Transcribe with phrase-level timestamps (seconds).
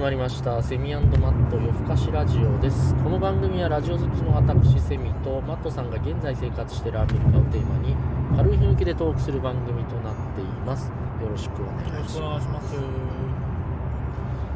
[0.00, 0.62] 始まりました。
[0.62, 2.94] セミマット夜更かしラジオです。
[3.04, 7.94] この番組はラジオ好きの私セミとマットさんが現在生活しているアメリカをテーマに
[8.34, 10.88] 軽い雰囲気でトークする番組となっています。
[10.88, 12.62] よろしくお願いしよろしくお願いしま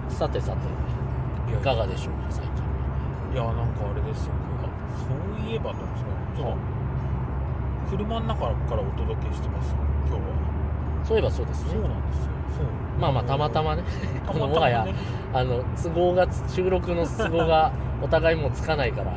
[0.09, 0.17] す。
[0.17, 2.65] さてさていかがでしょうか最近。
[3.35, 4.33] いやなんかあれですよ。
[4.97, 6.05] そういえばなんです
[7.91, 9.75] 車の中からお届けしてます。
[10.09, 10.54] 今日は
[11.05, 11.71] そういえばそうですね。
[11.73, 12.25] そうなんですよ。
[12.57, 13.01] そう。
[13.01, 13.83] まあまあたまたまね。
[14.27, 14.87] たこのまもはや
[15.33, 19.13] あの都合が収録の都合が お互いもうつかないから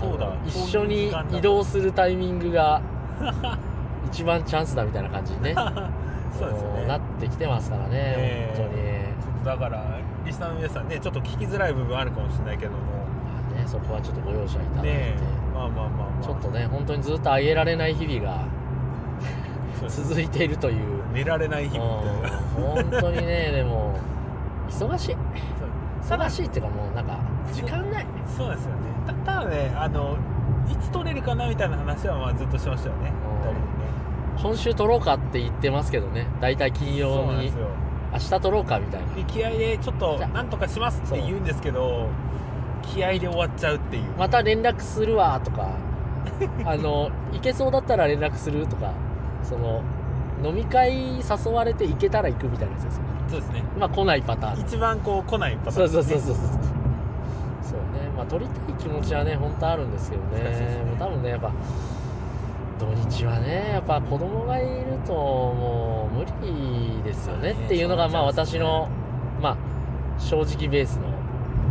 [0.00, 0.28] そうだ。
[0.46, 2.80] 一緒に移動するタイミングが
[4.06, 5.54] 一番チャンスだみたいな感じにね
[6.32, 6.80] そうですよね。
[6.82, 8.56] もなってきてますからね、ええ。
[8.56, 8.82] 本当に。
[9.22, 9.84] ちょっとだから
[10.24, 12.78] リスナーの皆さんねちょっと聞きづらい部分あるかもしれないけども。
[12.78, 15.16] まあねそこはちょっとご容赦いただいて、ねえ。
[15.54, 15.88] まあまあまあま
[16.20, 16.24] あ。
[16.24, 18.42] ちょっとね本当にずっと上げられない日々が
[19.88, 20.96] 続いているという。
[21.12, 22.38] 寝られない日々みたいな。
[22.38, 22.90] うん。
[22.90, 23.98] 本当にねでも
[24.68, 25.16] 忙しい。
[26.02, 27.18] 忙しいっていうかもうなんか
[27.52, 28.06] 時間ない。
[28.36, 28.76] そうですよね。
[29.06, 30.16] たただねあの
[30.70, 33.04] いつ取れるかなみたいな話はまあずっとしてましたよね。
[33.04, 33.12] ね。
[34.42, 36.26] 今週撮ろうかって言ってますけどね。
[36.40, 37.52] 大体金曜に。
[38.12, 39.14] 明日撮ろうかみたいな。
[39.14, 42.08] で気合でちょっとなんとかしますって言うんですけど
[42.82, 44.04] 気合で終わっちゃうっていう。
[44.18, 45.70] また連絡するわとか。
[46.64, 48.92] あの行けそうだったら連絡するとか
[49.48, 49.82] その
[50.44, 53.62] 飲み会誘われて行けたら行くみたいなやつですよそうですね。
[53.78, 54.60] まあ来ないパターン。
[54.60, 55.92] 一番こう来ないパタそうーン。
[55.94, 56.62] ですねそうそうそうそう。
[57.62, 58.08] そうね。
[58.16, 60.42] まあ撮りたい気持ちはね本当あるんですけどね。
[60.44, 61.30] ねもう多分ね。
[61.30, 61.52] やっぱ
[62.78, 67.52] 土日はねやっぱ子供がいるともう無理ですよね。
[67.52, 68.88] っていうのがまあ私の
[69.40, 69.56] まあ
[70.20, 71.08] 正直ベースの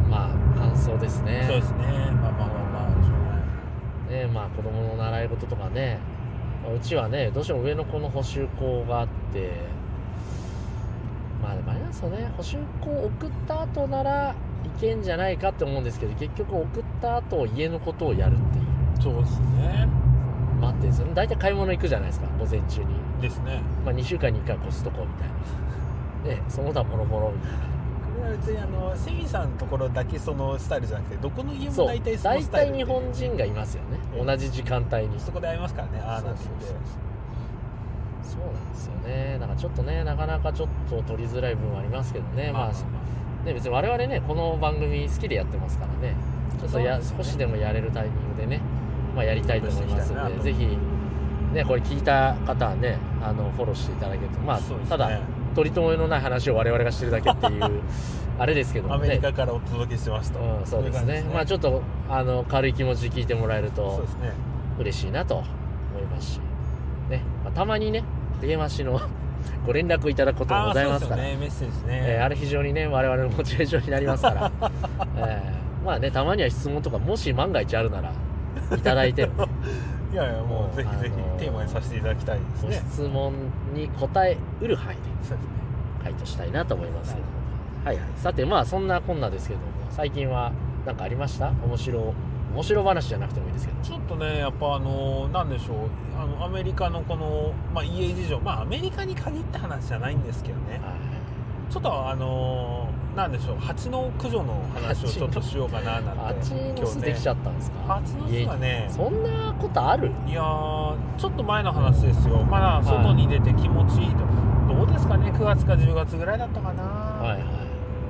[0.10, 1.46] まあ感想ですね。
[1.48, 1.86] そうですね。
[2.22, 4.26] まあまあまあまあしょうがない。
[4.26, 6.15] ねまあ子供の習い事とかねまあ
[6.74, 9.52] うちはねどうしても上の子の補習校があって
[11.42, 12.32] まあでもあれなんですよね。
[12.38, 14.36] 補習校送った後なら
[14.66, 18.66] いけんじゃないかって思うんですけど結局送った後家のことをやるっていう。
[19.02, 19.88] そうですね。
[20.62, 21.14] 待ってですよね。
[21.14, 22.88] 大体買い物行くじゃないですか午前中に、
[23.22, 23.62] ですね。
[23.84, 25.36] まあ、2週間に1回コストコみたいな。
[26.36, 27.75] ねその他もろもろみたいな
[28.22, 34.00] は別にあのセミさんのところだけそのスタイルじゃなくてどこの家も大体その大スタイル体日本人がいますよね。
[34.24, 36.00] 同じ時間帯にそこで会いますからね。
[36.00, 36.78] ああなんてそう言って
[38.24, 39.38] そうなんですよね。
[39.40, 42.52] だからちょっとねなかなかちょっと取りづらい部分はありますけどね。
[42.52, 46.16] まあ、ね別に我々ねこの番組好きでやってますからね。
[46.60, 48.62] ちょっとや、そうですよね少しでもやれるタイミングでね
[49.16, 50.78] まあやりたいと思いますのでぜひ
[51.54, 54.40] ねこれ聞いた方はねあのフォローしていただけると。
[54.40, 54.90] まあ、そうですね。
[54.92, 55.20] ただ
[55.56, 57.82] 取り留めのない話を我々がしてるだけっていう
[58.38, 59.06] あれですけどもね。
[59.06, 61.24] アメリカからお届けしてますと、うん、そうですね。
[61.34, 64.06] まあちょっとあの軽い気持ちで聞いてもらえると
[64.78, 65.46] 嬉しいなと思
[66.00, 66.40] いますし、
[67.10, 67.24] ね。
[67.44, 68.04] まあたまにね
[68.42, 69.00] 励ましの
[69.66, 71.24] ご連絡いただくこともございますから。
[71.24, 71.38] ね。
[71.40, 74.52] メッセージね、えーあれ非常にね我々のモチベーションになりますから、
[75.18, 78.12] えーまあねたまには質問とかもし万が一あるなら
[78.76, 79.52] いただいてもね
[80.16, 83.34] いやいやもうぜひぜひあのーテーマにさせていただきたいですごね質問
[83.74, 85.02] に答えうる範囲で
[86.02, 87.34] 回答したいなと思いますけども。
[87.84, 87.96] はい。
[87.98, 89.66] はいさてまあそんなこんなですけども。
[89.90, 90.54] 最近は
[90.86, 91.50] 何かありました？
[91.50, 92.14] 面白
[92.54, 93.82] 面白話じゃなくてもいいですけど。
[93.82, 95.78] ちょっとねやっぱあのなんでしょう。
[96.18, 98.40] あのアメリカのこの、まあ、家事情。
[98.40, 100.80] まあアメリカに限った話じゃないんですけどね。
[100.82, 100.94] はい
[101.70, 107.78] ちょっとあのなんでしょう蜂の駆除の話をちょっとしようかななんてあっちの巣できちゃったんですか？
[107.96, 110.12] 蜂の巣はねそんなことある？
[110.28, 112.44] いやーちょっと前の話ですよ。
[112.44, 114.18] まだ外に出て気持ちいいと、
[114.68, 117.46] どうですかね？9月か10月ぐらいだったかな、はいは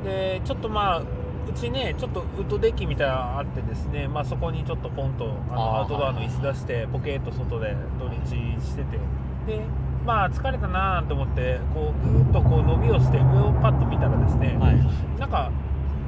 [0.01, 0.05] い。
[0.05, 1.05] でちょっとまあう
[1.53, 8.97] ちねちょっとウッドデッキみたいなのあってですね、まあ、そこにちょっとポンとあのアウトドアの椅子出してポケッと外で土日してて。
[9.45, 9.61] で
[10.05, 14.75] まあ疲れたなーなんて思ってこうぐーっとこう伸びをして上をパッと見たらですね、はい
[15.19, 15.51] なんか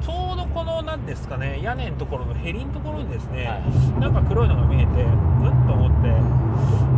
[0.00, 4.00] ちょうどこのなんですかね屋根のところのへりのところにですね、はい。
[4.00, 5.10] なんか黒いのが見えてう
[5.50, 6.08] んと思って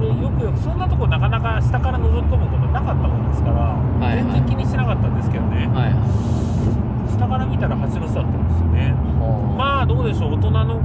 [0.05, 4.23] でよくよくそんなとこなかなか下から覗き込むことなかったもんですから、いはい。
[4.23, 5.97] 全然気にしてなかったんですけどね、はい
[7.17, 8.94] 下から見たら蜂の巣だったんですよね。
[9.56, 10.81] まあどうでしょう大人の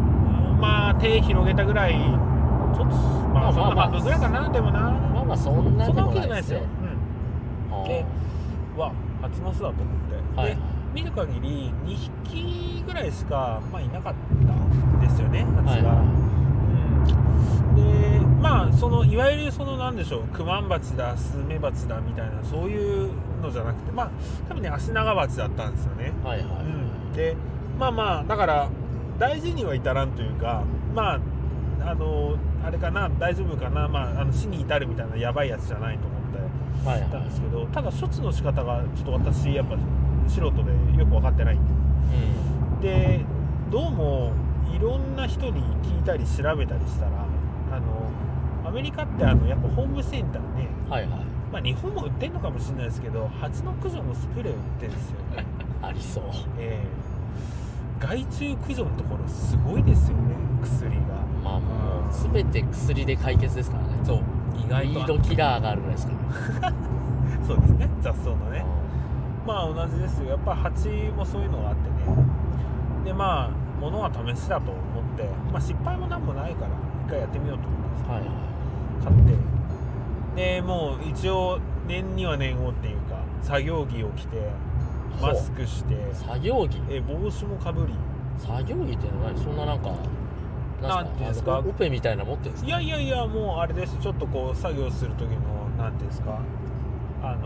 [0.59, 2.95] まあ手広げたぐらいちょっと
[3.35, 3.75] まあそんなまあ。
[3.75, 4.91] まあ半分ぐらいかなでもな
[5.27, 6.67] まあまあそんなでもないですよ、ね
[7.71, 8.05] うん、で
[8.77, 8.91] わ
[9.21, 9.75] 蜂の巣だと思っ
[10.35, 10.49] て、はい。
[10.49, 10.57] で
[10.95, 14.13] 見る限り2匹ぐらいしか、まあ、いなかっ
[14.47, 16.03] たんですよね蜂が、う
[17.73, 23.11] ん、でまあそのいわゆるそのなんでしょうクマンバチだスズメバチだみたいなそういう
[23.41, 24.11] のじゃなくてまあ
[24.47, 26.13] 多分ねアシナガバチだったんですよね。
[26.23, 26.47] はいはい。
[26.47, 27.35] うん、で
[27.77, 28.69] まあまあだから
[29.19, 30.63] 大事には至らんというか
[30.93, 31.19] まあ
[31.85, 36.21] あのあれかな大丈夫かな、まあ、あの死に至るみたいなやばいやつじゃないと思っ
[36.83, 37.09] てはいはい。
[37.11, 39.77] たんですけどただ処置の仕方がちょっと私やっぱ
[40.27, 41.55] 素人でよく分かってない。
[41.55, 42.81] うん。
[42.81, 43.21] で
[43.71, 44.33] どうも
[44.75, 47.11] いろんな人に聞いたり調べたりしたら
[47.71, 48.11] あの
[48.67, 51.09] アメリカってあのやっぱホームセンターね、はいはい。
[51.51, 55.45] まあ、日本も売ってるのかもしれないですけど蜂の駆除のスプレー売ってるんですよね、
[55.81, 56.23] ありそう。
[56.57, 57.05] ええ。
[57.99, 63.89] 害虫駆除のところすごいですよね薬がまあもう全て薬で解決ですからね。
[64.03, 64.19] そう。
[64.57, 66.13] 意外とリードキラーがあるぐらいですか
[66.61, 66.73] ら。
[67.45, 67.89] そうですね。
[68.01, 68.65] 雑草のね。
[69.45, 70.31] まあ同じですよ。
[70.31, 72.17] やっぱ蜂もそういうのがあってね。
[73.05, 73.49] でまあ
[73.79, 76.69] 物は試しだと思って、まあ、失敗もなんもないから
[77.05, 78.29] 一回やってみようと思ってはいはい。
[79.03, 79.15] 買っ
[80.35, 80.55] て。
[80.57, 84.49] でもう一応念には念をっていうか作業着を着て
[85.21, 85.95] マスクして。
[86.13, 86.81] 作業着？
[86.89, 87.93] え帽子もかぶり。
[88.39, 89.91] 作業着っていうのは何そんななんか
[90.87, 91.59] なんていうんですか？
[91.59, 92.69] オペみたいなの持ってるんですか？
[92.69, 93.97] いやいやいやもうあれです。
[93.97, 96.39] ちょっとこう作業する時のなんていうんですか？
[97.23, 97.39] あの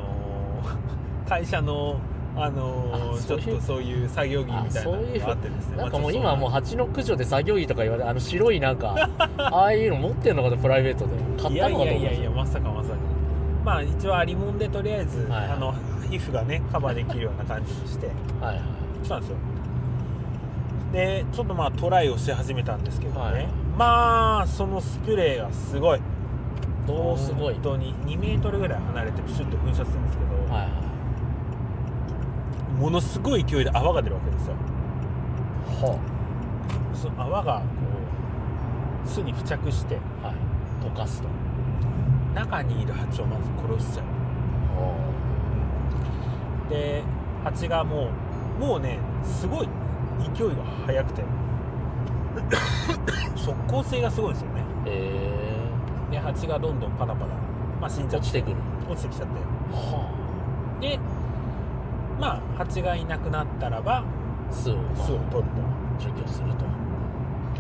[1.26, 1.96] ー 会社の
[2.36, 5.78] あのーちょっとそういう作業着みたいなのがあってですね。
[5.78, 11.12] なんかもう今はもう蜂の駆除で作業着とか言われてあの白いなんかああいうの持ってんのかとプライベートで。
[11.42, 12.96] 買ったのかと思やいやいやまさかまさか。
[13.66, 15.48] まあ一応ありもんでとりあえず、はい。
[15.52, 15.74] あの
[16.10, 18.08] 皮膚がねカバーできるような感じにして。
[18.42, 18.62] はいはい。
[19.04, 19.38] そうなんですよ
[20.92, 23.48] でちょっとまあトライをし始めたんですけどね、はい。
[23.78, 26.02] まあそのスプレーがすごい。
[26.88, 27.54] どうすごい。
[27.56, 30.68] 本当に2メートルぐらい離れてプシュッと噴射するんですけど、はいは
[32.78, 32.82] い。
[32.82, 34.56] ものすごい勢いで泡が出るわけですよ。
[35.82, 36.00] は
[36.94, 37.66] その泡がこ
[39.06, 40.36] う巣に付着してあはい。
[40.84, 41.28] 溶かすと。
[42.34, 43.44] 中にいる蜂をまず
[43.78, 44.06] 殺しちゃう。
[46.70, 47.04] で
[47.44, 48.10] 蜂がも
[48.60, 49.70] うもうねすごい
[50.36, 50.56] 勢いが
[50.86, 51.24] 速くて。
[53.36, 54.62] 速攻性がすごいんですよね。
[54.86, 55.60] え
[56.12, 57.28] で蜂がどんどんパラパラ、
[57.80, 58.28] まあ、死んー、じゃって。
[58.28, 58.56] 落ちてくる。
[58.90, 59.34] 落ちてきちゃって。
[59.72, 60.10] は
[60.82, 61.00] で
[62.20, 64.04] まあ蜂がいなくなったらばあ
[64.52, 65.50] 巣を、まあ、巣を取る
[66.00, 66.66] 除去すると。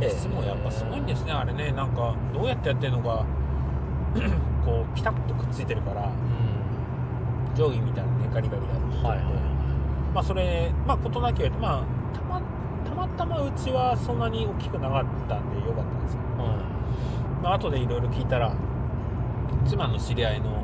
[0.01, 1.71] と巣もやっぱすごいんですねあれね。
[1.71, 3.25] なんかどうやってやってるのか
[4.65, 7.55] こうピタッとくっついてるからうん。
[7.55, 8.67] 定規みたいなねガリガリが。
[8.73, 9.58] あってはいはいはい
[10.13, 11.83] まあそれまあ事なきを得てまあ
[12.15, 12.41] たま
[12.83, 18.53] たまたまうちはそんなに大きくなかったんでよかったんですよ、はまあ後でいろいろ聞いたら
[19.67, 20.63] 妻の知り合いの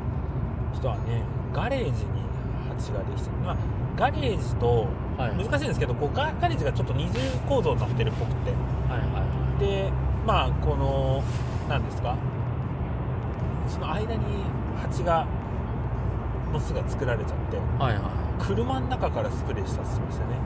[0.74, 1.22] 人はね
[1.52, 2.26] ガレージに
[2.68, 3.36] 蜂ができてる。
[3.38, 3.56] まあ
[3.96, 4.88] ガレージと
[5.18, 5.44] いはい。
[5.44, 8.50] 難しいんですけどこうガガレージがちょっと二重構造になってるっぽくて。
[8.90, 9.60] はいはいはい。
[9.60, 9.90] で
[10.26, 11.22] まあこの
[11.68, 12.16] 何ですか
[13.68, 14.20] その間に
[14.82, 15.26] 蜂が
[16.52, 17.56] の巣が作られちゃって。
[17.56, 20.36] はいは車の中からスプレーしたって言ってましたね。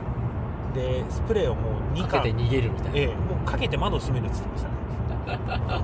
[0.73, 1.61] でスプレーをも
[1.93, 3.07] う2缶いかけて逃げるみたいな、ええ。
[3.07, 5.81] もうかけて窓閉めるって言ってましたね。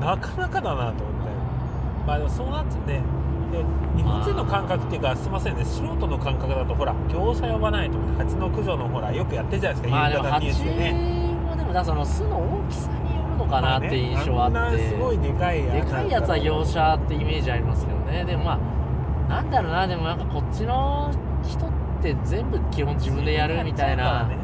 [0.00, 1.00] なかなかだなと思って。
[2.06, 2.92] まあでもそうなって。
[2.92, 3.02] ね
[3.50, 3.64] で
[3.96, 5.64] 日本人の感覚っていうかすいませんね。
[5.64, 10.92] 素人の感覚だとほら業者呼ばないと思って蜂の駆除のほらよくやってるじゃないですか、まあでも夕方ニュース蜂でね。
[11.50, 18.24] もでもなんかその巣の大きさによるのかなって印象はあって、まあね、あんなすごいでかいでかいやつは業者ってイメージありますけどね。
[18.24, 18.58] でもまあ
[19.30, 21.12] なんだろうなでもなんかこっちの
[21.44, 21.70] 人っ
[22.02, 24.36] て全部基本自分でやるみたいなね。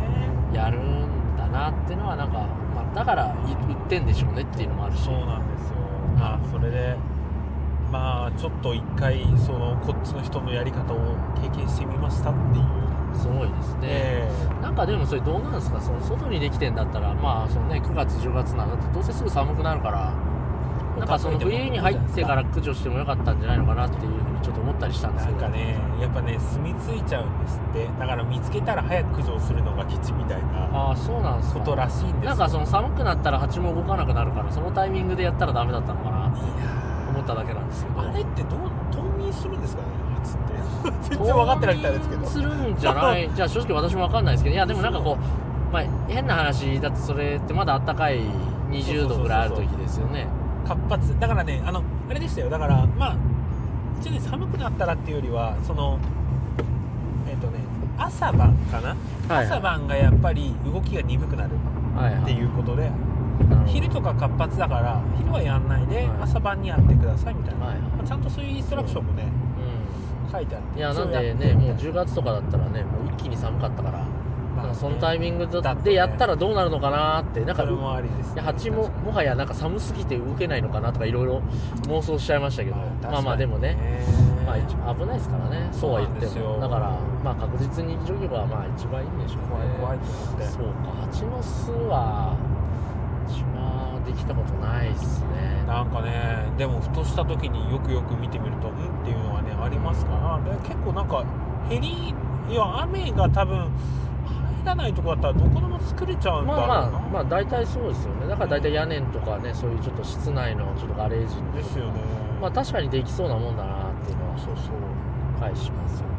[0.54, 2.38] やるんだなっていうのはなんか、
[2.74, 5.02] まあ、だからい売ってんでしょうねっていうのもあるし。
[5.02, 5.76] そうなんですよ。
[6.16, 6.96] まあそれで
[7.90, 12.86] まあちょっと一回そのこっちの人のやり方を経験してみましたっていう。
[13.14, 14.28] すごいですね、え
[14.60, 15.80] なんかでもそれどうなんですか？
[15.80, 20.12] その外にできてんだったらまあそのね9月10月なんだってどうせすぐ寒くなるから
[20.98, 25.40] なんかその冬に入ってから駆除してもよかったんじゃないのかなっていうふうにちょっと思ったりしたんですけど。
[25.40, 27.88] なんかねやっぱね住み着いちゃうんですって。
[27.98, 31.60] だから見つけたら早く駆除するのが基地みたいなああそうなんですか。
[31.60, 32.30] ことらしいんですよ。
[32.30, 36.40] なんかその寒くなったら蜂も動かなくなるからそのタイミングでやったらダメだったのかなって
[37.10, 38.00] 思っただけなんですけど。
[38.00, 38.60] ーあれってどう
[38.92, 39.88] 冬眠するんですかね
[40.22, 41.16] 蜂って。
[41.16, 42.26] 全然分かってないみたいですけど。
[42.26, 43.30] 冬眠するんじゃない？
[43.34, 44.54] じゃあ正直私も分かんないですけど。
[44.54, 45.16] いやでもなんかこ
[45.70, 48.20] う、まあ、変な話だってそれってまだあったかい
[48.70, 50.26] 20度ぐらいある時ですよね。
[50.66, 51.18] 活発。
[51.20, 52.50] だからねあのあれでしたよ。
[52.50, 53.16] だからまあ
[54.00, 55.98] 一応ね寒くなったらっていうよりはその
[57.28, 57.58] えっ、とね
[57.98, 58.96] 朝晩かな、
[59.34, 61.50] はい朝晩がやっぱり動きが鈍くなる
[61.96, 62.22] はいはい。
[62.22, 62.92] っていうことで、なる
[63.56, 63.64] ほど。
[63.66, 66.06] 昼とか活発だから昼はやんないで、はい。
[66.22, 67.82] 朝晩にやってくださいみたいな、はいはい。
[67.82, 69.24] まあちゃんとそういうインストラクションもね
[70.28, 70.74] う書いてあって。
[70.76, 71.86] んいやなんでねもうやって。
[71.86, 74.06] みたい10月とかだったらねもう一気に寒かったから、
[74.56, 75.46] まあそのタイミング
[75.84, 77.44] でやったらどうなるのかなって。
[77.44, 81.42] なんかそれもありです、いや蜂ももはやなんか寒すぎて動けないのかなとかいろいろ
[81.88, 82.76] 妄想しちゃいましたけど。
[82.76, 83.76] まあまあでもね。
[84.46, 85.68] まあ、一危ないですからね。
[85.72, 86.60] そうは言っても。
[86.60, 90.46] だからまあ確実に除去がまあ一番いいんでしょうね。
[90.46, 90.92] そうか。
[91.02, 92.36] 蜂の巣は
[93.26, 95.64] うちはできたことないっすね。
[95.66, 100.40] なんかねでもふとした時によくよく見てみるとうんっていうのはねありますから。
[100.48, 101.24] で結構なんか
[101.68, 102.14] 減り
[102.48, 103.66] いや雨が多分入
[104.66, 108.26] らないとこだったらどこでも作れちゃうんだろうな、まあまあまあ大体そうですよね。
[108.26, 112.00] だから大体屋根とかねそういうちょっと室内のちょっとガレージのですよね。
[112.40, 114.38] まあ確かにできそうなもんだなっていうのは。
[114.38, 114.76] そうそう。
[115.40, 116.14] 返しますよね。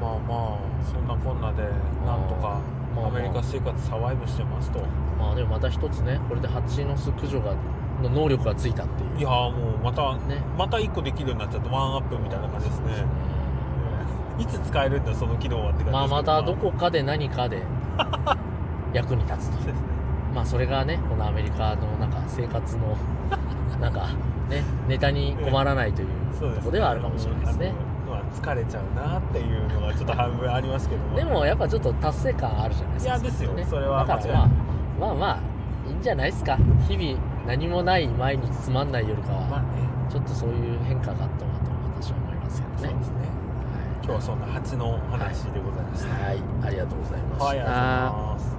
[0.00, 1.62] まあまあそんなこんなで
[2.04, 2.60] なんとか
[2.94, 4.80] まあアメリカ生活サバイブしてますと、
[5.18, 7.54] まあでもまた一つねこれで蜂の巣駆除が
[8.02, 9.18] の能力がついたっていう。
[9.18, 10.42] いやーもうまたね。
[10.56, 13.04] また1個できるようになっちゃってワンアップみたいな感じですね
[14.38, 15.92] いつ使えるんだその機能はって感じですけど。
[15.92, 17.62] まあまたどこかで何かで
[18.92, 19.56] 役に立つと。
[19.58, 19.88] そうですね。
[20.34, 22.96] まあそれがねこのアメリカのなんか生活の
[23.80, 24.08] なんか
[24.48, 27.72] ねネタに困らないというそうとこではあるかもしれないですね。
[28.06, 31.16] あのまあ疲れちゃうなっていうのがちょっと半分ありますけども。
[31.16, 33.52] でもやっぱちょっと達成感あるじゃないですかいやですよ。
[33.52, 34.04] ねそれは。
[34.04, 34.48] だから間違いない。
[35.00, 35.38] まあまあまあ
[35.88, 36.56] いいんじゃないですか。
[36.88, 39.66] 日々何もない毎日つまんないよりかは、まあね。
[40.08, 42.78] ちょっとそういう変化があったのかと私は思いますけどね。
[42.78, 43.37] そうですね
[44.08, 48.57] 今日はそんな蜂のお話でございました、はい、はい、ありがとうございました、はい